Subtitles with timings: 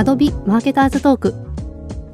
[0.00, 1.34] Adobe マーケターズトーク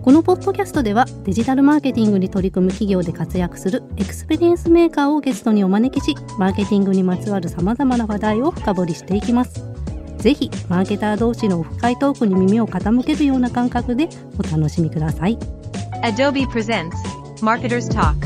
[0.03, 9.65] このポッドキャストではデジタルマーケティングに取り組む企業で活躍する Experience Maker をゲストにお招きしマーケティングにまつわるさまざまな話題を深掘りしていきます。
[10.19, 15.39] ぜひマーケター同士のオフ会トークに耳を傾けるような感覚でお楽しみください。
[16.03, 16.91] Adobe presents
[17.41, 18.17] Marketer's Talk.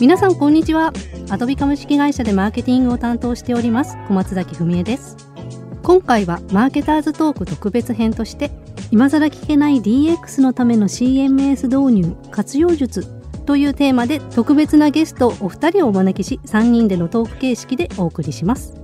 [0.00, 0.92] 皆さんこんにちは
[1.30, 5.16] アドビ株式会社でマーケティングを担当しております小松崎文江です。
[5.82, 8.50] 今回はマーケターズトーク特別編として
[8.90, 13.06] 今更聞けない DX のための CMS 導入活用術
[13.46, 18.74] というテーマで特別なゲストお二人をお招きし3人でのトーク形式でお送りします。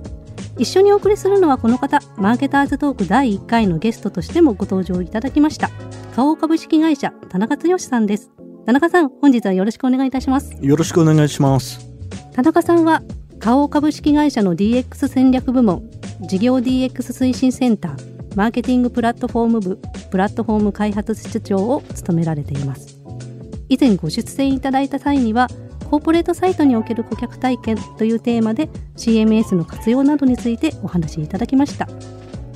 [0.57, 5.69] 一緒にお送りするのはこの方マーケターズトーク第1回のゲストとしてもご登場いただきました
[6.15, 8.31] 花王株式会社田中剛さんです。
[8.65, 10.55] 田中さん本日はよろしくお願いいたします。
[10.61, 11.90] よろしくお願いします。
[12.33, 13.01] 田中さんは
[13.39, 15.89] 花王株式会社の DX 戦略部門
[16.21, 22.97] 事業 DX 推進センターマーケティングプラットフォーム部プラットフォーム開発室長を務められています。
[23.67, 25.47] 以前ご出演いただいた際には
[25.89, 31.89] コーポレートサイトにおける顧客体験というテーマで CMS の活用などについてお話しいただきました。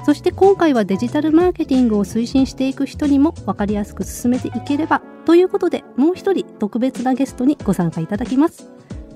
[0.05, 8.74] そして今回はデジタルマーケティングを推進していく人にも分かりやすく進めていければということでもう一人特別なゲストにご参加いただきます。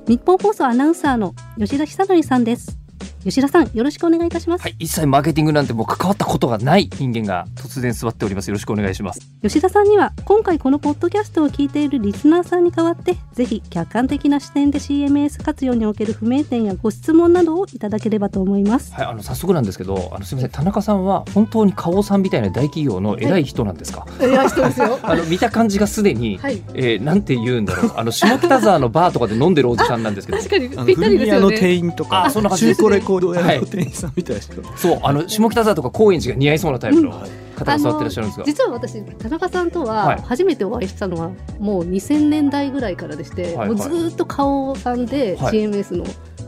[0.10, 2.80] 日本放送アナウンサーの吉田久典さんです。
[3.26, 8.48] 吉田さんよろしくお願いいたします、はい、一切マーケティングなんてもう関わったことがない人間が突然座っております。
[8.48, 9.20] よろしくお願いします。
[9.44, 24.06] 吉田さんには今回このポッドキャストを聞いているリスナーさんに代わってぜひ客観的な視点で CMS 活用における不明点やご質問などをいただければと思いますはい、あの早速なんですけど、あのすみません、田中さんは本当に花王さんみたいな大企業の偉い人なんですか？
[24.22, 30.38] いや人ですよ あの見た感じがすでに、はいえーなんて言うんだろう、あの下北沢のバーとかで飲んでるおじさんなんですけど。
[30.38, 37.30] 確かにぴったりですよ古着屋のね店員とかあそんな感じです中古レコード屋はいの店員さんみたいな人、そう、あの下北沢とか高円寺が似合いそうなタイプのはい。
[37.56, 38.46] 方が座ってらっしゃるんですが。
[38.46, 40.22] 実は私田中さんとははい。
[40.22, 45.58] 初めてお会いしたのはもう2000年代ぐらいからでして、はいもうずーっと顔さんではい。
[45.58, 46.06] CMS の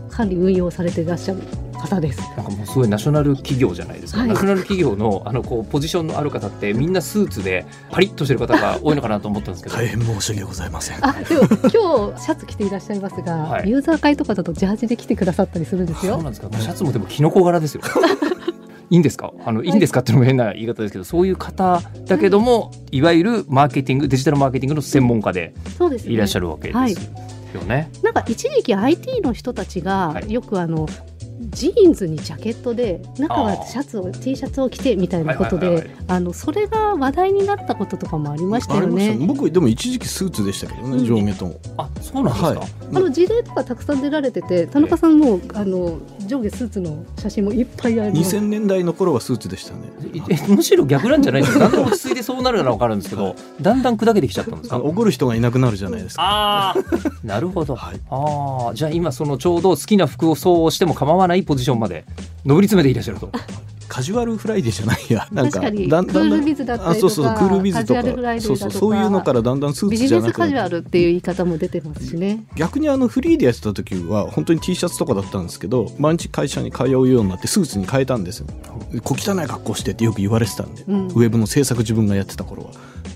[0.09, 1.41] 管理運用されていらっしゃる
[1.81, 2.19] 方です。
[2.37, 16.23] なんかもうすごいナショナル企業じゃないですか、はいナショナル企業のあのこうポジションのある方ってみんなスーツでパリッとしてる方が多いのかなと思ったんですけど、大変申し訳ございませんあでも今日シャツ着ていらっしゃいますが、はいユーザー会とかだとジャージで来てくださったりするんですよそう。
[16.23, 16.49] なんですか。
[16.59, 17.81] シャツもでもキノコ柄ですよ。
[18.89, 19.31] いいんですか？
[19.45, 20.01] あのいいんですか？
[20.01, 26.13] っていうのも変な言い方ですけど、そういう方だけども、いわゆるマーケティング、デジタルマーケティングの専門家でそうですね。
[26.13, 26.93] いらっしゃるわけですはい
[27.53, 27.89] よね。
[28.03, 30.87] なんか一時期 IT の人たちがはいよくあの、
[31.51, 39.15] ジーンズにジャケットで中はシャツを T シャツを着てみたいなことはいはいはいであのそれが話題になったこととかもありましたよね。
[39.15, 42.47] ね僕でも一時期スーツでしたけどね、うん上下ともあ、そうなんですか。
[42.49, 48.35] はいあの事例とかたくさん出られてて田中さんもあの上下スーツの写真もいっぱいあります。
[48.37, 49.79] 2000年代の頃はスーツでしたね
[50.29, 51.59] えむしろ逆なんじゃないですか？
[51.67, 54.75] だんだん落ち着いてそうなるならわかるんですけど、だんだん砕けてきちゃったんですか？
[54.77, 54.85] あの。
[54.85, 56.75] 怒る人がいなくなるじゃないですかああ、
[57.23, 57.75] なるほど。
[57.75, 62.05] はいああ、じゃあ今そのちょうど好きな服をそうしても構わないポジションまで
[62.45, 63.29] 上り詰めていらっしゃると。
[63.91, 65.27] カジュアルフライデーじゃないや。
[65.33, 65.89] なんか確かに。
[65.89, 68.01] だんだんクールビズだったりとかあそうそうクールビズとか。
[68.39, 72.45] そうそうそういうのからだんだんスービツじゃなくジネスカジュなアルっていう言い方も出てますしね。
[72.55, 78.47] 逆にあのフリーでやってた時は本当に T シャツとかだったんですけど毎日会社に通うようになってスーツに変えたんですよ。
[79.03, 81.07] 小汚い格好してってよく言われてたんで、うん。
[81.07, 82.69] ウェブの制作自分がやってた頃は。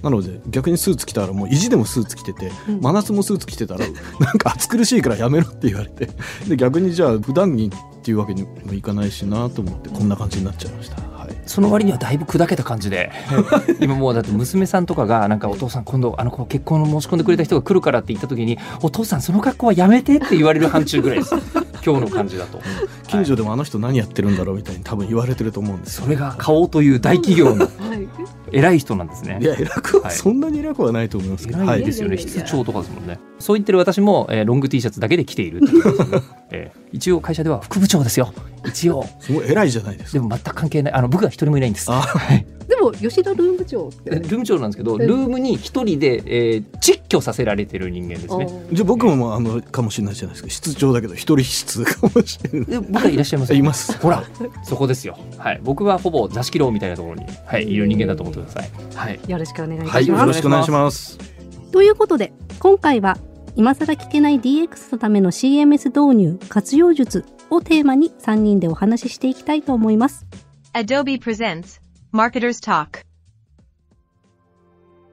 [0.03, 2.81] なので逆にスーツ着たらもう意地でもスーツ着てて、うん。
[2.81, 3.85] 真夏もスーツ着てたら
[4.19, 6.09] なんか暑苦しいからやめろって言われて。
[6.49, 7.71] で逆にじゃあ普段着
[8.05, 13.11] っていうわけにもいかないしなと思ってこんな感じになっちゃいました、はい、その割にはだいぶ砕けた感じで。
[13.81, 21.33] 今もうだって娘さんとかがなんかお父さん今度あの子結婚の申し込んでくれた人が来るからって言った時にお父さんその格好はやめてって言われる範疇ぐらいです。
[21.83, 22.61] 今日の感じだと。
[23.07, 27.65] 近所でもあの人何やってるんだろうみたいに多分言われてると思うんですよそれが顔という大企業の。
[27.65, 28.07] はい。
[28.51, 29.39] 偉い人なんですね。
[29.41, 30.15] いや偉くは、はい。
[30.15, 33.19] そんなに偉くはないと思いますけど、偉いですよね、室長とかですもんね。
[33.39, 35.81] そう言ってる私も、えーロング T シャツだけで着ているっていね、
[36.51, 38.33] えー一応会社では副部長ですよ。
[38.65, 39.05] 一応。
[39.19, 40.19] すごい偉いじゃないですか。
[40.19, 40.93] でも全く関係ない。
[40.93, 41.91] あの部下一人もいないんです。
[41.91, 42.45] あはい
[42.91, 44.09] でも吉田ルーム部長って。
[44.11, 44.99] ルーム長なんですけどうん。
[44.99, 48.47] ルームに一人で、えー窒居させられてる人間ですね。
[48.71, 50.49] じゃあ僕ももうあのかもしれないじゃないですか。
[50.49, 52.69] 室長だけど一人室かもしれない。
[52.69, 53.97] で部下いらっしゃいますいます。
[53.99, 54.23] ほら
[54.63, 55.17] そこですよ。
[55.37, 55.61] はい。
[55.63, 58.69] 僕はほぼ座敷牢みたいなところに、はい、いる人間だと思ってください。
[58.95, 59.19] はい。
[59.27, 60.27] よろしくお願いいたはいよします。
[60.27, 61.17] ろしくお願いします。
[61.71, 63.17] ということで今回は
[63.55, 70.25] 今更聞けない DX のための CMS 導入活用術をテーマに3人でお話ししていきたいと思います。
[70.73, 71.84] Adobe presents
[72.15, 73.03] Marketers Talk.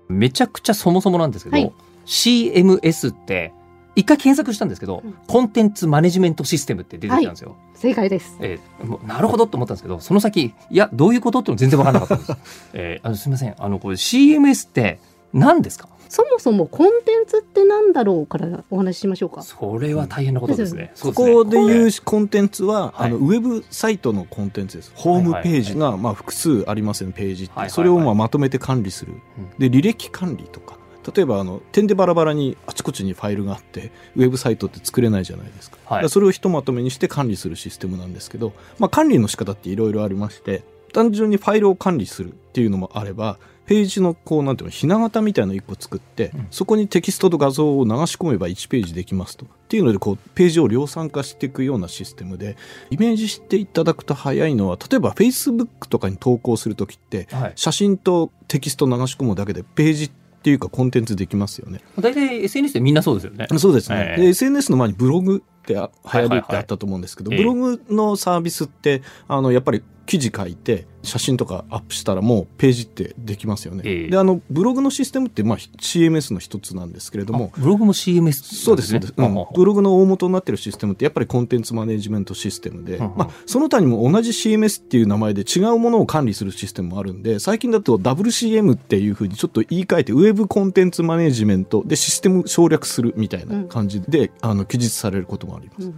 [0.09, 1.73] めちゃくちゃそもそもなんですけど、はい
[2.05, 3.53] CMS って
[3.95, 7.57] 一回検索したんですけど、うんコンテンツマネジメントシステムって出てきたんですよ。
[7.75, 8.37] 正解です。
[8.41, 12.71] えーもうなるほどと思ったんですけど、その先、いや、どういうことっての全然分からなかったんです。
[12.75, 15.01] えーあのすみません、あの、これ CMS って
[15.33, 15.89] 何ですか？
[16.13, 19.41] そもそもコンテンツってなんだろうからお話ししましょうか。
[19.41, 20.93] それは大変なことですね。
[21.01, 24.93] ここでいうコンテンツは、はいあのウェブサイトのコンテンツです。
[24.95, 27.53] ホームページが、まあ、複数ありますよね、ページって。
[27.55, 29.15] はいはいはいそれをまあまとめて管理する。
[29.59, 30.77] で、履歴管理とか。
[31.17, 40.63] 例えばあの点でバラバラにあちこちにファイルがあってウェブサイトって作れないじゃないですか,、はいそれをひとまとめにして管理するシステムなんですけど、まあ、管理の仕方っていろいろありまして
[40.93, 52.57] 単純にファイルを管理するっていうのもあればページのこうなんていうのひな形みたいなのを1個作って、うんそこにテキストと画像を流し込めば1ページできますとっていうのでこうページを量産化していくようなシステムで
[52.91, 57.53] イメージしていただくと早いのは例えば Facebook とかに投稿するときってはい。
[57.57, 60.11] 写真とテキスト流し込むだけでページっ
[60.43, 61.81] ていうかコンテンツできますよね。
[61.99, 63.47] 大体 SNS でみんなそうですよね。
[63.59, 64.17] そうですね。
[64.19, 73.83] ええで SNS の前にブログってあ流行りってあったと思うんですけど、ええブログのサービスってあのやっぱり記事書いて写真とかアップしたらもうページってできますよね。
[73.87, 74.09] ええ。
[74.11, 77.59] であのブログのシステムってまあ CMS の一つなんですけれどもあ。
[77.59, 79.47] ブログも CMS そうですね、うん。
[79.55, 83.17] ブログの大元になってるシステムってやっぱりコンテンツマネジメントシステムで、うんうん。
[83.17, 95.87] まあ、その他にも同じ CMS っていう名前で違うものを管理するシステムもあるんで最近だと WCM っていうふうにちょっと言い換えてウェブコンテンツマネジメントでシステム省略するみたいな感じで、あの記述されることもあります。
[95.87, 95.95] うん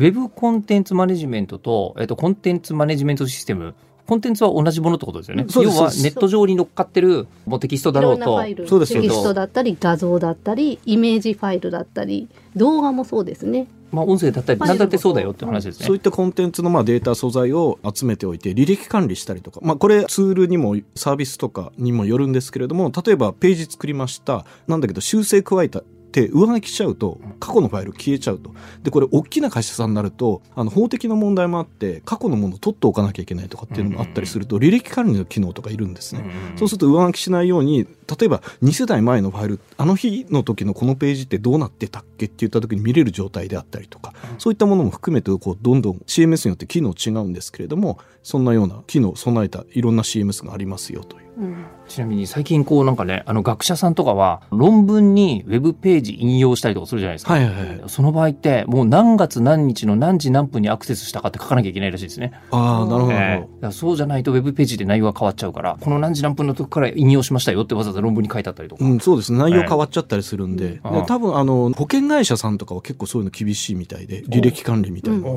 [0.00, 3.74] ウェブコンテンツマネジメントと、えっと、コンテンツマネジメントシステム、
[4.06, 5.44] コンテンツは同じものってことですよね。
[5.56, 8.22] 要はネット上に乗っかってるもうテキストだろうと。
[8.22, 8.66] いろんなファイ、ル。
[8.66, 13.66] そうですテキストだったり画像だったりイメージファイルだったり動画もそうですね。
[13.92, 15.86] まあ、音声だったり、何だってそうだよって話ですね。
[15.86, 24.46] そういったコンテンツのまあデータ素材を集めておいて履歴管理したりとか、まあ、これツールにもサービスとかにもよるんですけれども例えばページ作りました。
[24.66, 28.52] なんだけど修正加えたって上書きしちゃうと過去のファイル消えちゃうと
[28.82, 36.22] でこれ大きな会社さんになるとあの法的な問題もあって過去のものを取っておかなきゃいけないとかっていうのもあったりすると履歴管理の機能とかいるんですね。
[36.22, 51.29] うんそうすると上書きしないように例えば2世代前のファイルあの日の時のこのページってどうなってたっけって言った時に見れる状態であったりとか、そういったものも含めてこうどんどん CMS によって機能違うんですけれどもそんなような機能を備えたいろんな CMS がありますよという。
[51.40, 57.32] うんちなみに最近こうなんかね、あの学者さんとかは論文にウェブページ引用したりとかするじゃないですか。
[57.32, 57.82] はいはいはい。
[57.88, 62.32] その場合ってもう何月何日の何時何分にアクセスしたかって書かなきゃいけないらしいですね。
[62.52, 68.84] ああなるほどええだからそうじゃないとウェブページで内容が変わっちゃうから、この何時何分の時から引用しましたよってわざわざ論文に書いてあったりとか。
[68.84, 68.90] ど。
[68.90, 75.28] うん、そうですね内容変わっちゃったりするんで,、うんで多分あの保険会社さんとかは結構そういうの厳しいみたいで履歴管理みたいな、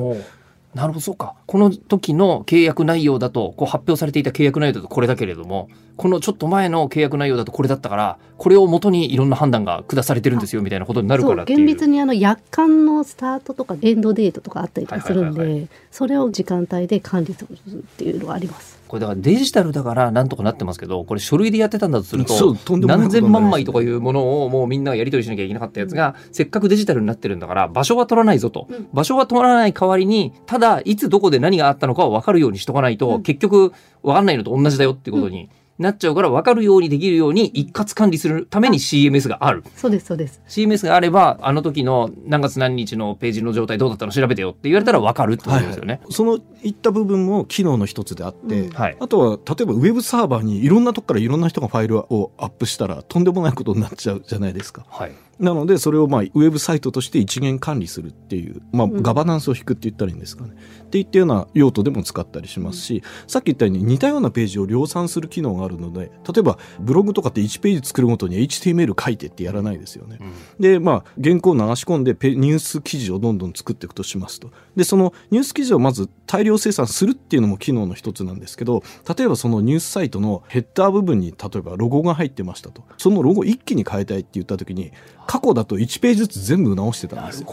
[0.74, 1.34] なるほどそうか。
[1.46, 18.74] この時の契約内容だとこう発表されていた契約内容だとこれだけれどもこのちょっと前の契約内容だとこれだったからこれをもとにいろんな判断が下されてるんですよみたいなことになるから厳密にあの約款のスタートとかエンドデートとかあったりとかするんでそれを時間帯で管理するっていうのがあります。
[18.94, 22.56] これだからデジタルだからなんとかなってますけどこれ書類でやってたんだとすると
[22.86, 28.68] 何千万枚とかいうものをもうみんながやり取りしなきゃいけなかったやつがせっかくデジタルになってるんだから場所は取らないぞと。
[28.70, 28.88] うん。
[28.92, 33.22] 場所は取らない代わりにただいつどこで何があったのかを分かるようにしとかないとうん。
[33.24, 33.72] 結局
[34.04, 39.64] 分かんないのと同じだよってことになっちゃうから分かるようにできるように一括管理するために CMS がある。
[39.76, 40.40] そうですそうです。
[40.48, 46.00] CMS があればあの時の何月何日のページの状態どうだったの調べてよって言われたら分かるってことですよね。
[46.10, 54.84] そのいった部分も機能の一つであって、うんはいあとは例えばウェブサーバーにいろんなとこからいろんな人がファイルをアップしたらとんでもないことになっちゃうじゃないですか。
[54.88, 60.54] はいなのでそれをまあウェブサイトとして一元管理するっていう、まあ、うんガバナンスを引くって言ったらいいんですかね。
[60.84, 70.18] っていったような用途でも使ったりしますし、さっき言ったように似たようなページを量産する機能があるので例えばブログとかって1ページ作るごとに HTML 書いてってやらないですよね。
[70.58, 78.82] でまあ原稿を流し込んでペニュース記事をどんどん作っていくとしますとでそのニュース記事をまず大量生産するっていうのも機能の一つなんですけど
[79.16, 84.92] 例えばそのニュースサイトのヘッダー部分に例えばロゴが入ってましたとそのロゴ一気に変えたいって言った時に
[85.26, 87.44] 過去だと1ページずつ全部直してたんです。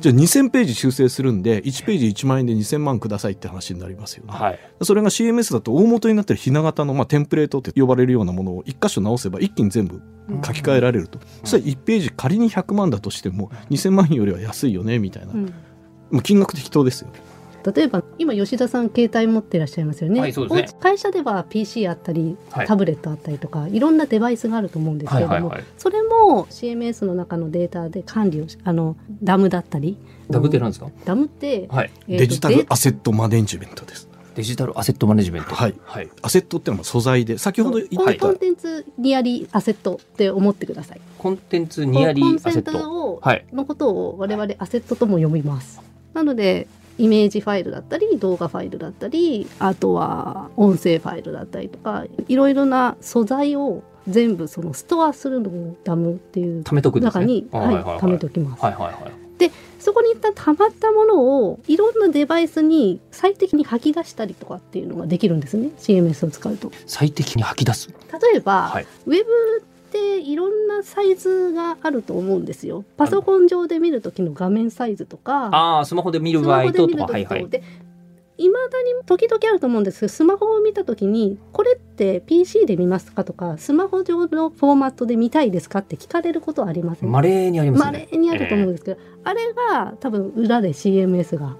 [0.00, 4.32] じゃあ2000ページ修正するんで1ページ1万円で2000万くださいって話になりますよね。
[4.32, 4.60] はい。
[4.82, 10.00] それが CMS だと大元になってるひな型の、まあ、テンプレートって呼ばれるようなものを一箇所直せば一気に全部
[10.44, 15.44] 書き換えられると、そしたら1ページ仮に100万だとしても2000万円よりは安いよねみたいな、うん。
[15.46, 17.08] もう金額適当ですよ。
[17.74, 20.78] 例えば今吉田さん携帯持ってらっしゃいますよね,、はいそうですね。
[20.80, 22.66] 会社では PC あったりはい。
[22.66, 25.64] タブレットあったりとか、い、ろんなデバイスがあると思うんですけれども、はいはいはい。
[25.76, 29.98] それも CMS の中のデータで管理をしあのダムだったり。
[30.30, 30.90] ダブってなんですか？
[31.04, 31.90] ダムって、はい。
[32.06, 35.54] えーとデジタルデアセットマネジメントですデジタルアセットマネジメント。
[35.54, 36.10] はいはい。
[36.20, 41.00] アセットってのは素材で先ほど言コンった、コンテンツニアリーアセットって思ってください。
[41.16, 42.72] コンテンツニアリコンセンーアセット。
[42.72, 43.46] ターを、はい。
[43.52, 45.80] のことを我々アセットとも読みます。
[46.12, 57.24] なのでイメージファイルだったり動画ファイルだったりあとは音声ファイルだったりとかいろいろな素材を全部そのストアするのをダムっていう貯めとくんですね。
[57.24, 58.62] 中に、あはい貯めておきます。
[58.62, 59.26] はいはいはい。
[59.86, 66.72] そこに一旦溜まったものをいろんなデバイスに最適に吐き出したりとかっていうのができるんですね CMS を使うと。
[66.86, 67.88] 最適に吐き出す？
[68.32, 68.86] 例えば、はい。
[69.06, 72.84] ウェブっていろんなサイズがあると思うんですよ。
[72.96, 77.48] パソコン上で見る時の画面サイズとか、ああ、スマホで見るス場合ととか、はいはい。
[77.48, 77.62] で
[78.38, 88.08] いまだに時々あると思うんですけどスマホを見た時にこれって PC で見ますかとかスマホ上のフォーマットで見たいですかって聞かれることはありませんまれにありますまね。
[88.10, 91.56] れにあると思うんですけど、あれが多分裏で CMS が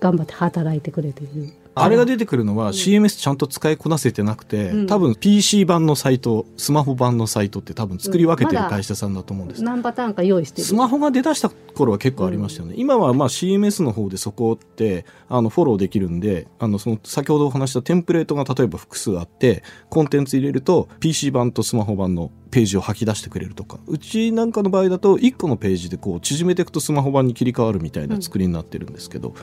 [0.00, 1.52] 頑張って働いてくれている。
[1.82, 2.72] あれが出てくるのはうん。
[2.72, 4.86] CMS ちゃんと使いこなせてなくて、うん。
[4.86, 10.66] 多分 PC 版のサイトスマホ版のサイトって多分作り分けてる会社さんだと思うんです、何パターンか用意してる？
[10.66, 23.78] スマホが出だした頃は結構ありましたよね、今はまあ CMS の方でそこってあのフォローできるんであのその先ほどお話したテンプレートが例えば複数あってコンテンツ入れると PC 版とスマホ版のページを吐き出してくれるとか。
[23.86, 29.34] うちなんかの場合だと1個のページでこう縮めていくとスマホ版に切り替わるみたいな作りになってるんですけど、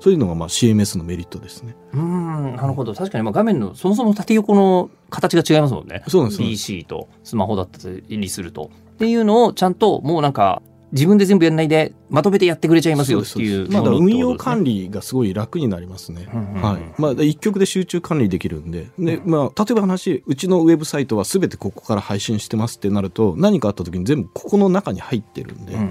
[0.00, 1.74] そういうのがまあ CMS のメリットですね。
[1.92, 2.94] うーん、なるほど。
[2.94, 6.02] 確かにまあ画面のそもそも縦横の形が違いますもんね。
[6.08, 8.70] そうなんですよ PC とスマホだったりすると。
[8.94, 10.62] っていうのをちゃんともうなんか
[10.92, 14.82] 自分で全部やんないでまとめてやってくれちゃいますよっていうまだ運用管理。
[14.82, 16.28] 理がすごい楽になりますね。
[16.32, 16.82] うんうんうんはい。
[16.98, 25.88] まあ一曲で集中管理できるんで、で、まあ例えば話、うちのウェブサイトはすべてここから配信してますってなると、何かあった時に全部ここの中に入ってるんで、うんうん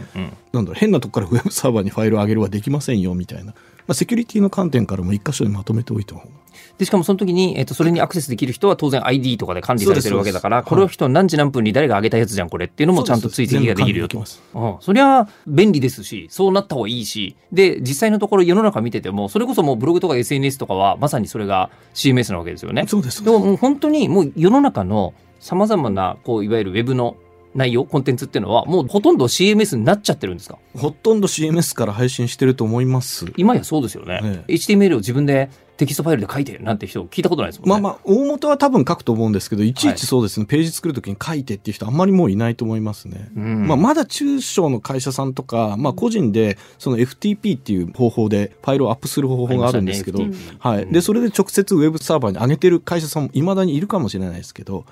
[0.53, 3.53] なんだろう変なとこからウェブサーバーにファイルを上げるはできませんよみたいな。
[3.87, 6.27] まあセキュリティの観点からも一箇所にまとめておいた方が。
[6.77, 14.23] でしかもその時に、えっと、それにアクセスできる人は当然 ID とかで管理されてるわけだから、これを人何時何分に誰が上げたやつじゃんこれっていうのもちゃんと追跡ができるよと。
[14.81, 22.85] そりゃ便利ですしそうなった方がいいしで実際のところ世の中見ててもそれこそもうブログとか SNS とかはまさにそれが CMS なわけですよね。
[22.87, 23.23] そうです。
[23.23, 27.15] でももう本当にもう世の中のさまざまなこういわゆるウェブの
[27.55, 30.59] 内容コンテンツっていうのはもうほとんど CMS になっちゃってるんですか？
[30.77, 33.25] ほとんど CMS から配信してると思います。
[33.37, 37.81] 今やそうですよね、え HTML を自分でテキストファイルで書いてなんて人聞いたことないですもんね。
[37.81, 39.73] まあまあ、大元は多分書くと思うんですけど、い。
[39.73, 43.29] ちいはいちそうですね、ページ作るときに書いてっていう人あんまりもういないと思いますね。
[43.35, 43.67] うん。
[43.67, 54.85] まあ、まだ中小の会社さんとか、まあ、個人でその FTP っていう方法でファイルをアップする方法があるんですけど、ねはい、でそれで直接ウェブサーバーに上げてる会社さんもいまだにいるかもしれないですけど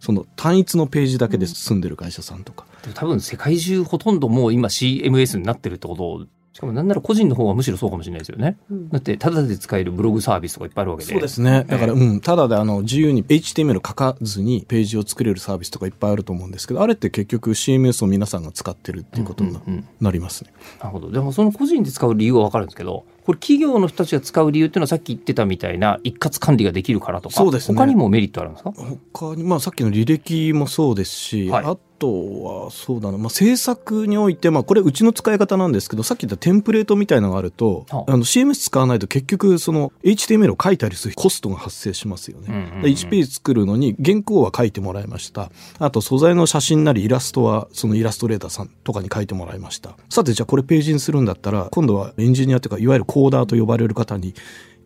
[0.00, 8.58] その単一のページだけで済んでる会社さんとか、でも多分世界中ほとんどもう今 CMS になってるってことをしかもなんなら個人の方がむしろそうかもしれないですよね。
[8.70, 11.12] うんだってタダで使えるブログサービスとかいっぱいあるわけで。
[11.12, 11.64] そうですね。
[11.68, 20.52] だから、うん、ただであの、自由に HTML 書かずにページを作れるサービスとかいっぱいあると思うんですけど、あれって結局 CMS を皆さんが使ってるっていうことになうんうんうんなりますね。
[20.80, 21.10] なるほど。
[21.12, 27.78] でもその個人で使う理由はわかるんですけど、これ企業の人たちが使う理由っていうのはさっき言ってたみたいな一括管理ができるからとか、そうですね。
[27.78, 28.72] 他にもメリットあるんですか？
[29.12, 31.64] 他に、まあさっきの履歴もそうですし、はい。
[31.64, 42.46] あとはそうだな、まあ制作において、まあこれうちの使い方なんですけど、さっき言ったテンプレートみたいなのがあると、はあの CMS 使わないと結局その HTML を書いたりするコストが発生しますよね。
[42.48, 45.52] うんうんうんで1ページ作るのに原稿は書いてもらいました。
[45.78, 49.96] あと素材の写真なりイラストはそのイラストレーターさんとかに書いてもらいました。
[50.08, 54.34] さてじゃあこれページにするんだったら今度はエンジニアというかいわゆるコーダーと呼ばれる方に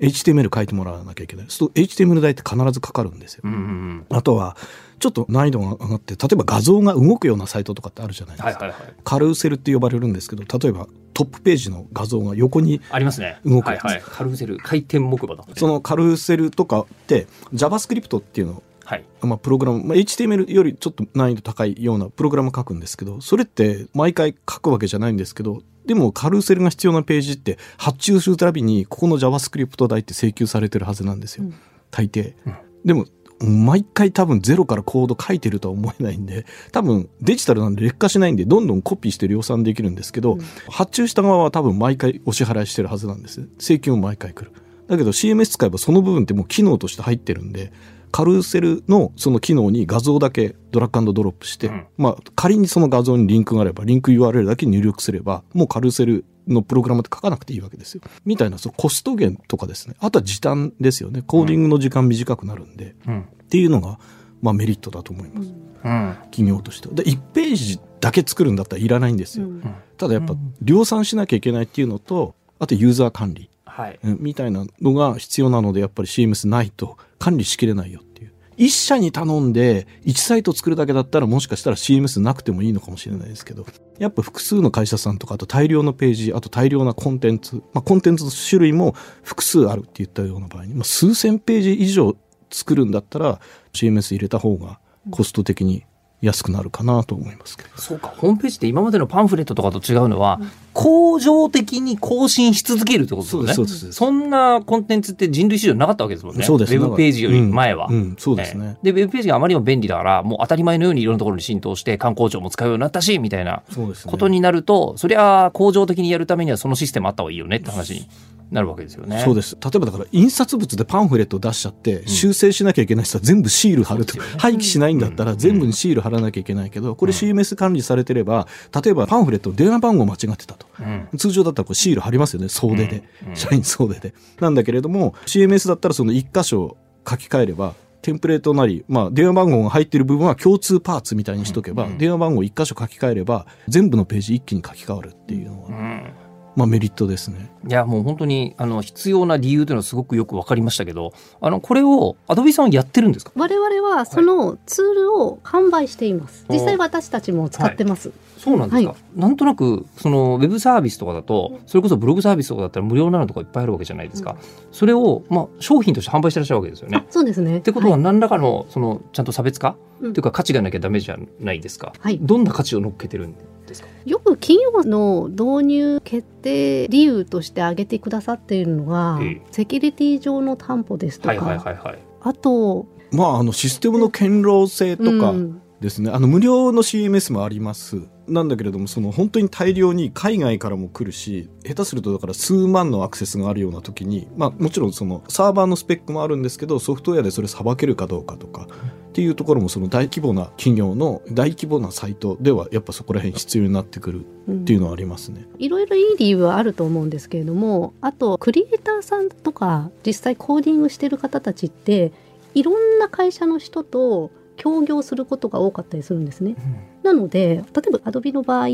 [0.01, 1.47] HTML 書いてもらわなきゃいけない。
[1.49, 3.43] そうすると HTML 代って必ずかかるんですよ。
[3.45, 4.07] うんうんうん。
[4.11, 4.57] あとは
[4.99, 8.65] ちょっと難易度が上がって例えば画像が動くようなサイトとかってあるじゃないですか。
[8.65, 8.95] はいはいはい。
[9.05, 13.39] カルーセルって呼ばれるんですけど例えばトップページの画像が横にありますね。
[13.45, 14.03] 動くはいはい。
[14.05, 15.45] カルーセル、回転木馬だ。
[15.57, 19.05] そのカルーセルとかって JavaScript っていうのをはい。
[19.23, 31.45] まあ、プログラム、まあ、HTML よりちょっと難易度高いようなプログラム書くんですけど、それって毎回書くわけじゃないんですけど、でもカルーセルが必要なページって発注するたびにここの JavaScript 代って請求されてるはずなんですよ。
[31.45, 31.55] うん
[31.91, 32.35] 大抵。
[32.47, 33.07] うんでも、
[33.45, 43.49] 毎回多分ゼロからコード書いてるとは思えないんで、多分デジタルなんで劣化しないんで、どんどんコピーして量産できるんですけど、うん発注した側は多分毎回お支払いしてるはずなんです。
[43.59, 44.53] 請求も毎回来る。
[44.89, 47.73] だけど CMS 使えばその部分ってもう機能として入ってるんで、
[48.15, 58.03] カルーセルのその機能に画像だけドラッグアンドドロップして、うんまあ仮にその画像にリンクがあれば、リンク URL だけ入力すれば、もうカルーセルのプログラムって書かなくていいわけですよ。
[58.25, 59.97] みたいな、そのコスト減とかですね。
[59.99, 61.23] あとは時短ですよね。
[61.23, 63.21] コーディングの時間短くなるんで、うん。
[63.23, 63.99] っていうのが、
[64.41, 65.53] まあメリットだと思います。
[65.85, 66.17] うん。
[66.31, 66.95] 企業としては。
[66.95, 69.47] で、1ページだけ作るんだったらいらないんですよ。
[69.47, 73.51] うんただやっぱ量産しなきゃいけないっていうのと、あとユーザー管理。
[73.65, 73.99] はい。
[74.05, 78.35] うんみたいなのが必要なので、やっぱり CMS ないと管理しきれないよっていう。
[78.59, 83.65] 一社に頼んで、1サイト作るだけだったらもしかしたら CMS なくてもいいのかもしれないですけど、
[83.99, 92.15] やっぱ複数の会社さんとか、あと大量のページ、あと大量なコンテンツ、まあコンテンツの種類も複数あるって言ったような場合に、まあ、数千ページ以上
[92.51, 93.41] 作るんだったら
[93.73, 94.79] CMS 入れた方が
[95.11, 95.85] コスト的に
[96.25, 97.69] 安くなるかなと思いますけど。
[97.77, 100.41] そうか、ホームページって今までのパンフレットとかと違うのは、
[100.73, 103.55] 恒常的に更新し続けるってことですよね。
[103.55, 106.43] そうですそんなコンテンツって人類史上なかったわけですもんね。
[106.43, 107.87] そうですウェブページより前は。
[107.89, 108.77] うんうんそうですね。
[108.83, 113.63] で、ウェブページがあまりにも便利だから、もう当たり前のようにいろんなところに浸透して、観光庁も使うようになったし、みたいな。
[114.07, 118.09] ことになると、そりゃ、恒常的にやるためにはそのシステムあった方がいいよねって話に
[118.51, 119.23] なるわけですよね。
[119.25, 119.57] そうです。
[119.61, 124.17] 例えばだから、印刷物でパンフレットを出しちゃって、修正しなきゃいけない人は全部シール貼ると。
[124.19, 128.47] ね廃棄しないんだったら全部にシール貼らなきゃいけないけど、これ CMS 管理されてれば、
[128.85, 130.67] 例えばパンフレット電話番号間違ってたと。
[130.79, 131.09] うん。
[131.19, 133.03] 通常だったらこうシール貼りますよね、総出で。
[133.23, 134.15] うんうん社員総出で。
[134.41, 136.77] なんだけれども、CMS だったらその一箇所
[137.09, 137.75] 書き換えれば、
[138.05, 146.24] テンプレートなり、まあ、電話番号が入っている部分は共通パーツみたいにしとけば、電話番号一箇所書き換えれば、全部のページ一気に書き換わるっていうのは、うん
[146.57, 147.51] まあメリットですね。
[147.67, 153.33] いやもう本当にあの必要な理由というのはすごくよく分かりましたけどあのこれをアドビさんはやってるんですか？
[153.35, 156.47] 我々はそのツールを販売しています。
[156.49, 158.13] 実際私たちも使ってます。
[158.39, 164.37] そうなんですか、はなんとなくそのウェブサービスとかだとそれこそブログサービスとかだったら無料なのとかいっぱいあるわけじゃないですか、
[164.71, 166.99] それを、まあ、商品として販売してらっしゃるわけですよね。
[166.99, 167.05] あ。
[167.09, 167.59] そうですね。
[167.59, 170.11] ってことは何らかのそのちゃんと差別化、うん。
[170.11, 172.19] っていうか価値がなきゃダメじゃないですか、はい。
[172.21, 173.39] どんな価値を乗っけてるんで？
[173.75, 173.89] すか？
[174.05, 179.43] よく企業の導入決定理由として挙げてくださっているのが、ええ。
[179.51, 181.99] セキュリティ上の担保ですとか、はいはいはいはい。
[182.23, 185.61] あとまあ、あの、システムの堅牢性とかうん。
[185.81, 187.99] ですね、あの、無料の CMS もあります。
[188.29, 205.47] なんだけれども、その、本当に大量に海外からも来るし、下手するとだから数万のアクセスがあるような時に、まあ、もちろんその、サーバーのスペックもあるんですけど、ソフトウェアでそれさばけるかどうかとか、っていうところも、その大規模な企業の大規模なサイトでは、やっぱそこら辺必要になってくるっていうのはありますね。
[205.59, 212.13] いろいろいい理由はあると思うんですけれどもあとクリエイターさんとか実際コーディングしてる方たちって
[212.55, 216.57] いろんな会社の人と協業することが多かったりするんですね。
[217.05, 218.67] なので例えば Adobe の場合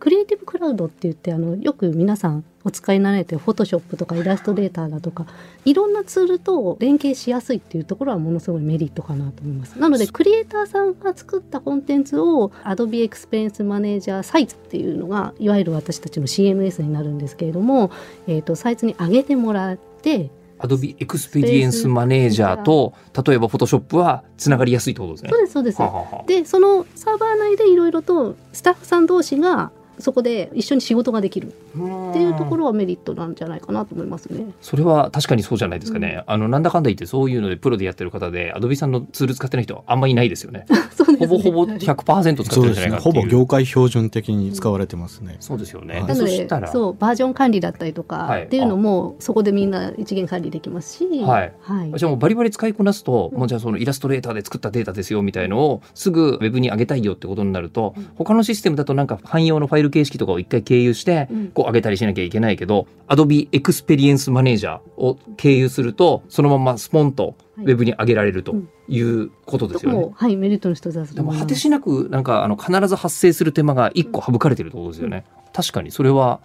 [0.00, 5.26] クリエイティブクラウドって言ってあのよく皆さんお使いになられてる Photoshop とかイラストレーターだとか
[5.66, 9.78] いろんなツールと連携しやすいっていうところはものすごいメリットかなと思います。
[9.78, 17.90] なのでクリエイターさんが作ったコンテンツを Adobe Experience Manager サイツっていうのがいわゆる私たちの CMS になるんですけれども、
[18.26, 20.30] えー、とサイツに上げてもらって
[20.64, 22.94] アドビエクスペリエンスマネージャーと
[23.26, 25.88] 例えばフォトショップはつながりやすいってことですねそうですそうですは。
[25.88, 31.48] あはでそのサーバー内でいろいろとスタッフさん同士がそこで一緒に仕事ができる。
[31.48, 34.46] っていうところはメリットなんじゃないかなと思いますね。
[34.60, 40.66] それは確かにそうじゃないですかね、あのなんだかんだ言ってそういうのでプロでやってる方でアドビさんのツール使ってない人はあんまりいないですよね。
[41.14, 41.26] ね。
[41.26, 42.74] ほぼほぼ100%使ってるんそうですね。
[42.74, 45.36] じゃないかっていうほぼ業界標準的に使われてますね。
[45.40, 46.06] そうですよね、はい。
[46.06, 48.40] なのでそうバージョン管理だったりとはい。
[48.40, 51.52] かっていうのもそこでみんな一元管理できますし、はい。
[51.60, 51.92] はい。
[51.96, 68.54] じゃあもうバリバリ使いこなすと、もうじゃあそのイラストレーターで作ったデータですよみたいのをすぐウェブに上げたいよってことになると、他のシステムだとなんか汎用のファイル形式とかを一回経由して、うんこう上げたりしなきゃいけないけど、Adobe Experience Manager を経由すると、そのままスポンとウェブに上げられると
[68.88, 69.98] いうことですよね。
[69.98, 71.32] とこも、はい、メリットの一つだとでも。
[71.32, 75.24] 果てしなくなんかあの必ず発生する手間が一個省かれてるってことですよね。
[75.52, 76.40] 確かにそれは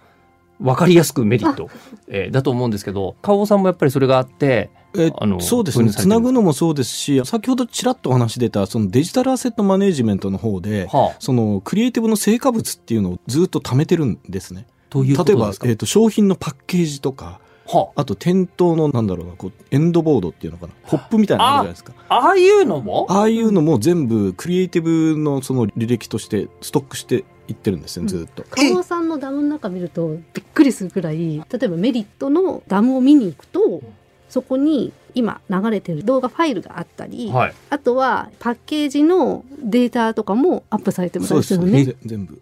[0.60, 1.70] 分かりやすくメリット、
[2.08, 5.90] えーだと思うんですけど、川尾さんもやっぱりそれがあって、えあのそうですね。
[5.90, 14.66] つなぐのもそうですし、先ほどちらっとお話出た、そのデジタルアセットマネジメントの方で、はあ、そのクリエイティブの成果物っていうのをずっと貯めてるんですね。
[14.90, 18.04] どういうこ例えばえっ、と、商品のパッケージとか、はあ。
[18.04, 21.92] と店頭のなんだろうな、こう、エンドボードっていうのかな、ポップみたいなのあるじゃないですか。
[22.08, 23.06] あ、ああいうのも？
[23.08, 28.42] ああいうのも全部クリエイティブのその履歴としてストックしていってるんですね、ずっと。
[28.50, 33.82] 加納さんのダムの中見るとびっくりするくらい例えばメリットのダムを見に行くと
[34.30, 37.54] そこに今流れてる動画ファイルがあったり、はい。
[37.68, 41.84] あとはパッケージのデータとかもアップされてますそうですよね。
[41.84, 42.34] ぜ全部。
[42.34, 42.38] ウ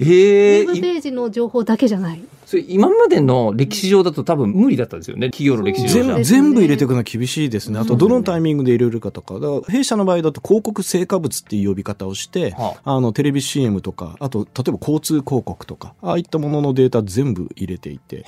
[0.00, 2.22] ええェブページの情報だけじゃない。
[2.52, 5.30] それ今までの歴史上だと多分無理だったんですよね。
[5.30, 7.78] 企業の歴史上ね全部入れていくのは厳しいですね。
[7.78, 9.34] あと、どのタイミングで入れるかとか。
[9.36, 18.16] だから弊社の場合だと広告成果物っていう呼び方をして、はあの、テレビ CM とか、あと、例えば交通広告とか、ああいったもののデータ全部入れていて。
[18.16, 18.22] へ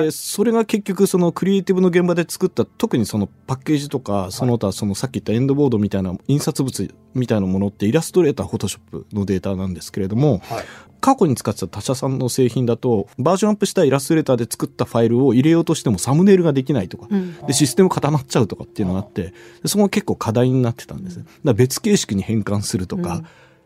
[0.00, 0.02] え。
[0.06, 10.64] で、それが結局そのクリエイティブの現場で作った、特にそのパッケージとか、その他そのさっき言ったエンドボードみたいな印刷物みたいなものってイラストレーター、フォトショップのデータなんですけれども、はい。
[11.06, 17.36] 過去に使ってた他社さんの製品だと、バージョンアップしたイラストレーターで作ったファイルを入れようとしてもサムネイルができないとか、うん。
[17.46, 21.18] で、システム固まっちゃうとかっていうのがあって、でそこが結構課題になってたんです。
[21.18, 21.22] ね。
[21.22, 23.22] だから別形式に変換するとか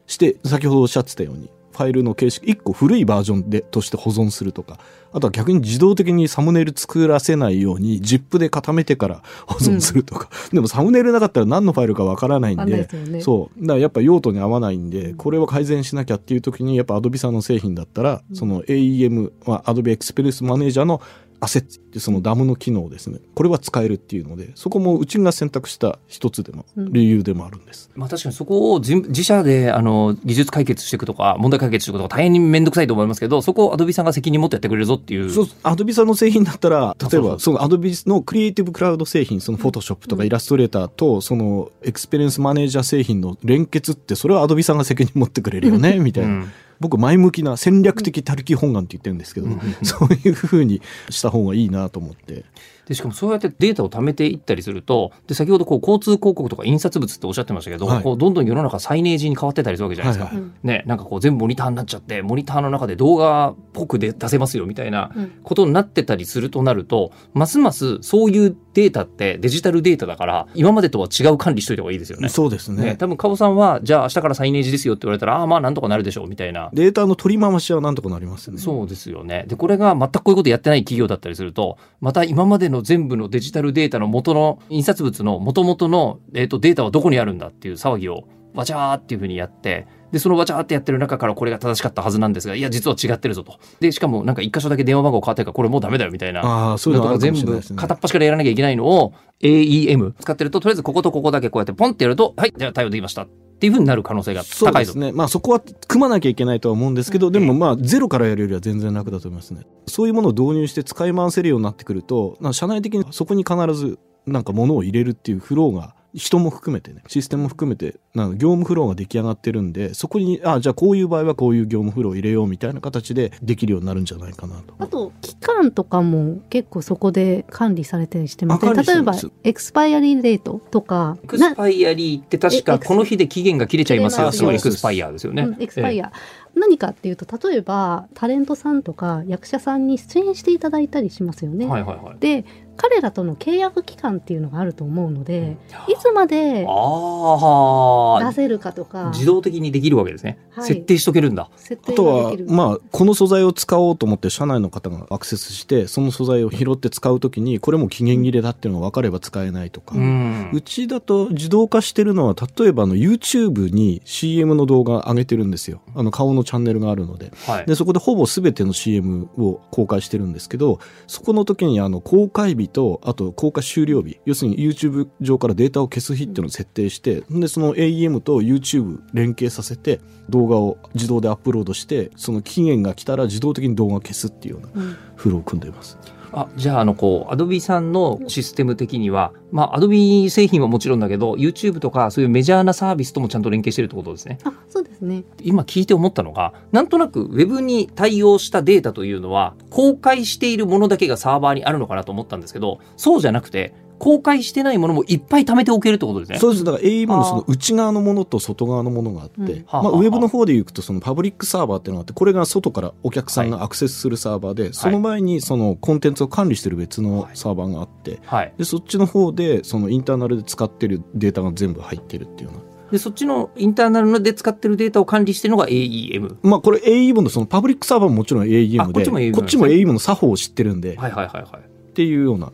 [0.07, 4.79] して、先ほどおっしゃってたように、ファイルの形式、1個古いバージョンで、として保存するとか、
[5.13, 10.29] あとは逆に自動的にサムネイル作らせないように、ZIP で固めてから 保存するとか。
[10.53, 13.61] でもサムネイルなかったら何のファイルかわからないんでね、そう。
[13.61, 21.01] だからやっぱ用途に合わないんで、これを改善しなきゃっていう時に、やっぱ Adobe さんの製品だったら、その AEM、まあ、Adobe Experience Manager の
[21.41, 23.19] アセットってそのダムの機能ですね。
[23.35, 27.91] これは使えるっていうので、そこもうちが選択した一つでも、理由でもあるんです。
[27.95, 46.31] まあ確かにそこを自自社であの技術解決していくとか問題解決していくとか大変に面倒くさいと思いますけどそこをアドビさんが責任持ってやってくれるぞっていうそう、アドビさんの製品だったら、例えそうそうば、そのアドビの Creative Cloud 製品、その Photoshop とかイラストレーターと、その Experience Manager 製品の連結って、それはアドビさんが責任持ってくれるよね、みたいな。
[46.31, 49.49] うん僕、前向きな戦略的他力本願って言ってるんですけど、
[49.83, 52.45] そういうふうにした方がいいなと思って。
[52.91, 60.35] でしかもそうやってデータを貯めていったりするとで先ほどこう交通広告とか印刷物っておっしゃってましたけど、はいこうどんどん世の中サイネージに変わってたりするわけじゃないですか。
[60.35, 72.29] はいはいね、なんかこう全部モニターになっちゃってモニターの中で動画っぽくで出せますよみたいなうんことになってたりするとなるとますますそういうデータってデジタルデータだから今までとは違う管理しといた方がいいですよね。
[72.29, 76.71] そうですねね、多分花王さんはじゃあ明日からサイネージですよって言われたらああまあなんとかなるでしょうみたいな。
[76.73, 78.59] データの取り回しはなんとかなりますね。
[78.59, 79.45] そうですよね。
[79.49, 93.59] で、これが全くこういうことやってない企業だったりすると、また今までの全部のデジタルデータの元の印刷物の元々の、えー、とデータはどこにあるんだっていう騒ぎをわちゃーっていうふうにやって、で、そのわちゃーってやってる中からこれが正しかったはずなんですが、いや、実は違ってるぞと。
[93.81, 96.41] で、しかもなんか一箇所だけ電話番号変わってるからこれもうダメだよみたいな。
[96.41, 97.61] ああ、そういうのあるか全部。
[97.77, 103.29] 片っ端からやらなきゃいけないのを AEM 使ってると、とりあえずこことここだけこうやってポンってやると、はい、じゃあ対応できましたっ
[103.61, 104.99] ていうふうになる可能性が高いぞそうです。
[104.99, 105.13] ね。
[105.13, 109.63] まあそこは組まなきゃいけないとは思うんですけど、でもまあゼロからやるよりは全然楽だと思いますね。
[109.87, 124.75] そういうものを導入して使い回せるようになってくると、社内的にそこに必ずなんか物を入れるっていうフローが人も含めてね、システムも含めて、なんか業務フローが出来上がってるんで、そこに、あじゃあこういう場合はこういう業務フローを入れようみたいな形でできるようになるんじゃないかなと。
[124.79, 134.33] あと期間とかも結構そこで管理されたりしてますね例えばエクスパイアリーデートとかエクスパイアリーって確かこの日で期限が切れちゃいますよ。
[134.33, 135.43] すエクスパイアですよね。
[135.43, 136.13] うんエクスパイア、
[136.55, 141.67] 何かっていうと例えばタレントさんとか役者さんに出演していただいたりしますよね。
[141.67, 142.17] はいはいはい。
[142.19, 142.45] で
[142.81, 150.39] 彼らとの契約期間っていうのがあると思うので、いつまでああ、出せるかとか自動的にできるわけですね。
[150.51, 151.51] はい設定しとけるんだ。
[151.57, 159.95] 設あとはまあ、この素材を使おうと思って社内の方がアクセスして、その素材を拾って使うときに、これも期限切れだっていうのが分かれば使えないとか。
[159.97, 165.83] うんうちだと自動化してるのは、例えばあの YouTube に CM の動画上げてるんですよ。
[165.95, 167.33] あの顔のチャンネルがあるので。
[167.47, 167.67] はい。
[167.67, 185.99] で、そこでほぼ全ての CM を公開してるんですけど、そこの時にあの公開日と、あと公開終了日、要するに YouTube 上からデータを消す日っていうのを設定して、で、その AEM と YouTube 連携させて、動画を自動でアップロードして、その期限が来たら自動的に動画を消すっていうようなうんフローを組んでいます。
[186.33, 194.39] あじゃああのこうアドビさんのシステム的には、まあアドビ製品はもちろんだけど YouTube とかそういうメジャーなサービスともちゃんと連携してるってことですね。
[194.45, 195.25] あそうですね。
[195.43, 206.39] 今聞いて思ったのがなんとなくウェブに対応したデータというのは公開しているものだけがサーバーにあるのかなと思ったんですけどそうじゃなくて公開してないものもいっぱい貯めておけるってことですね。
[206.39, 206.65] そうです。
[206.65, 218.55] だから AEM のその内側のものと外側のものがあって、うんまあ、ウェブの方で行くとそのパブリックサーバーっていうのがあって、これが外からお客さんがアクセスするサーバーで、その前にそのコンテンツを管理してる別のサーバーがあって、はい。
[218.57, 222.71] で、そっちの方でそのインターナルで使ってるデータが全部入ってるっていうような。
[222.91, 226.39] でそっちのインターナルで使ってるデータを管理してるのが AEM。
[226.43, 231.63] まあこれ AEM のそのパブリックサーバーももちろん AEM で、あこっちも AEM こっちも AEM の作法を知ってるんで、はいはいはいはい。
[231.91, 232.53] っていうような。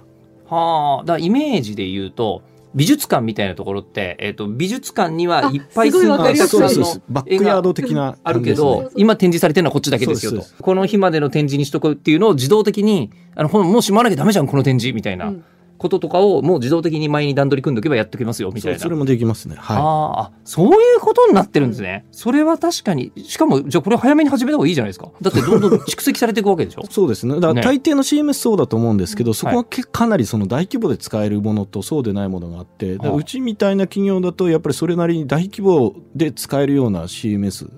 [0.48, 2.42] はあ、だからイメージで言うと、
[2.74, 6.59] 美術館みたいなところって、えっ、と、美術館にはいっぱいあすごいわかりやすい。
[6.59, 7.02] そうですのそうです。
[7.09, 10.44] バックヤード的なあるけど、今展示されてるのはこっちだけですよと。
[10.61, 15.28] この日までの展示にしとくっていうのを自動的に、あの、もうしまわなきゃダメじゃん、この展示みたいな。
[15.28, 15.44] うん
[15.79, 18.79] こととかを、もう自動的に前に段取り組んでおけばやっておきますよ、みたいうな。
[18.79, 19.57] そそれもできますね。
[19.59, 19.77] はい。
[19.79, 22.05] あそういうことになってるんですね。
[22.12, 25.11] それは確かに、しかも、じゃあこれ早めに始めた方がいいじゃないですか。
[25.21, 27.35] だってどんどん蓄積されていくわけでしょ そうですね。
[27.35, 37.71] だからね大抵の CMS そうだと思うんですけど、そこははけかなりその大規模で使えるものとそうでないものがあって、うちみたいな企業だとやっぱりそれなりに大規模で使えるような CMS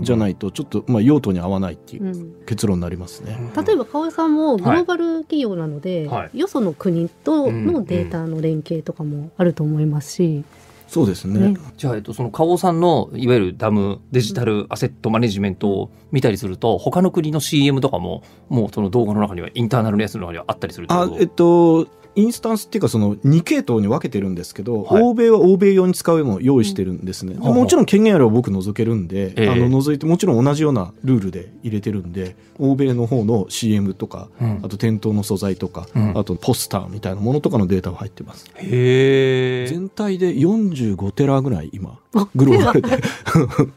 [0.00, 2.44] じゃないとちょっとまあ用途に合わないっていううん。
[2.46, 3.38] 結論になりますね。
[3.66, 6.38] 例えば川合さんもグローバル企業なので、はい。
[6.38, 10.44] よその国とうんうんのデータの連携とかもあると思いますし、
[10.86, 11.48] そうですね。
[11.48, 11.56] ね。
[11.76, 21.14] じゃあ、えっと、その花王さんのいわゆるダムデジタルアセットマネジメントを見たりすると他の国の CM とかももうその動画の中にはインターナルのやつの中にはあったりするってこと？
[21.14, 25.02] あえっとインスタンスっていうかその2系統に分けてるんですけど、はい。
[25.02, 27.54] 欧米は欧米用に使うのを用意してるんですね、でうん。
[27.54, 29.48] もちろん権限あれば僕除けるんで、ええ。
[29.48, 34.60] あの除いてもちろん同じようなルールで入れてるんで欧米の方の CM とか、うん。
[34.62, 36.18] あと店頭の素材とか、うん。
[36.18, 38.46] あとポスターみたいなものとかのデータが入ってます。
[38.56, 39.66] へえ。
[39.66, 41.98] 全体で45テラぐらい今あ
[42.34, 42.88] グローバルで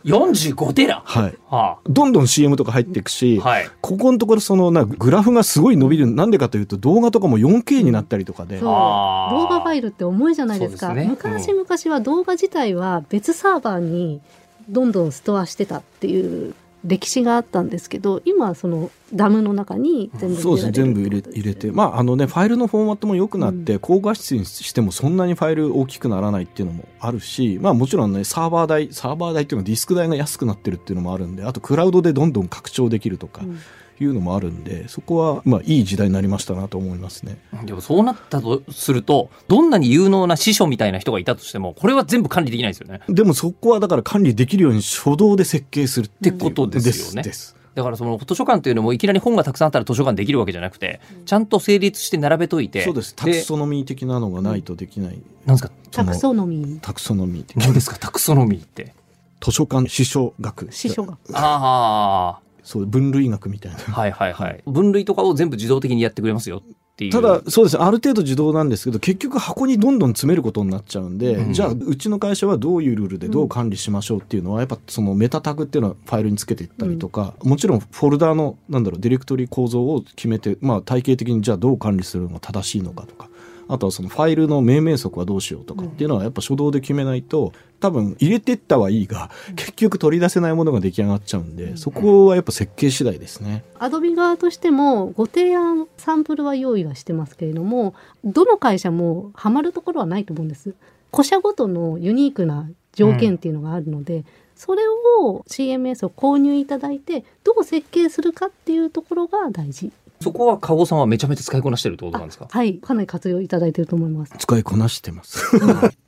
[0.05, 1.01] 45テラ。
[1.05, 1.37] はい。
[1.49, 3.69] はどんどん CM とか入っていくし、あ、はい。
[3.81, 6.07] ここのところそのなグラフがすごい伸びる。
[6.07, 8.67] なんでかというと動画とかも 4K になったりとかで、そう。
[8.67, 10.93] 動画ファイルって重いじゃないですか。
[10.93, 11.05] ね。
[11.07, 14.21] 昔々は動画自体は別サーバーに
[14.69, 20.71] どんどんストアしてたっていう歴史があったんですけど今はそのダムの中に全部そうですね。
[20.73, 21.71] 全部入れ入れて。
[21.71, 33.59] まああのねファイルのフォーマットも良くなって、高画質にしてもそんなにファイル大きくならないっていうのもあるしまあもちろんねサーバー代サーバー代っていうのはディスク代が安くなってるっていうのもあるんであとクラウドでどんどん拡張できるとかうん
[34.03, 37.39] いうのもあるんで、そこはまあいい時代になりましたなと思いますね。
[37.63, 43.01] でもそうなったとするとどんなに有能な師匠みたいな人がいたとしてもこれは全部管理できないですよね。
[43.09, 47.23] でもそこはだから管理できるように初動で設計するってことですよね。
[47.23, 52.83] ですだからその図書館っていうのもいきなり本がたくさんあったら図書館できるわけじゃなくてちゃんと成立して並べといて。
[52.83, 53.13] そうです。
[53.15, 55.71] タクソノミー的なのがないとできない、なんですか？
[55.91, 56.79] タクソノミー。
[56.79, 57.97] タクソノミーって何ですか？
[57.99, 58.95] タクソノミーって。
[59.39, 60.71] 図書館司書学。
[60.71, 63.77] 師匠があそう分類学みたいな。
[63.87, 64.33] あはいはい。
[64.33, 64.61] はい。
[64.67, 66.61] 分類とかを全部自動的にやってくれますよっ
[66.97, 67.11] ていう。
[67.13, 67.77] ただそうです。
[67.77, 71.53] ねある程度自動なんですけど結局箱にどんどん詰めることになっちゃうんで、うん。
[71.53, 83.29] じゃあうちの会社はどういうルールでどう管理しましょうっていうのはやっぱそのメタタグっていうのはファイルにつけていったりとか、もちろんフォルダーのなんだろうディレクトリ構造を決めて、まあ、体系的にじゃあどう管理するのが正しいのかとか
[83.67, 93.63] あとはそのファイルの命名則はどうしようとかっていうのはやっぱ初動で決めないと多分入れてったはいいが結局取り出せないものが出来上がっちゃうんでそこはやっぱ設計次第ですね。
[93.79, 100.73] アドビ側としてもご提案サンプルは用意はしてますけれどもどの会社もハマるところはないと思うんです。
[101.11, 104.25] 個社ごとのユニークな条件っていうのがあるので、
[104.55, 112.47] それを CMS を購入いただいてどう設計するかっていうところが大事そこは加護さんはめちゃめちゃ使いこなしてるってことなんですか？
[112.49, 114.33] はいかなり活用いただいていると思います。
[114.37, 115.55] 使いこなしてます。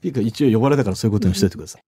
[0.01, 0.09] い。
[0.09, 1.83] いか一応呼ばれたからそういうことにしておいてください。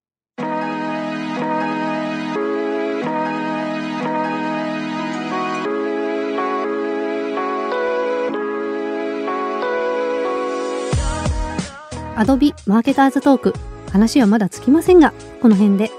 [12.16, 13.54] アドビマーケターズトーク
[13.92, 15.92] 話はまだつきませんがこの辺で。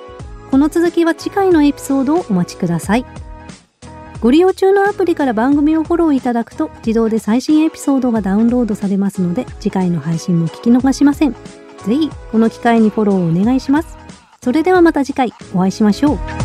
[0.53, 3.07] この続きは次回のエピソードをお待ちください
[4.23, 11.33] ご利用中のアプリから番組をフォローいただくと自動で最新エピソードがダウンロードされますので次回の配信も聞き逃しません。
[11.33, 11.39] ぜ
[11.97, 13.99] ひこの機会にフォローをお願いします。
[14.41, 15.33] それではまた次回。
[15.53, 16.42] お会いしましょう。